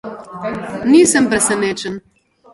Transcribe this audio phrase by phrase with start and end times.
[0.91, 2.03] Nisem presenečen.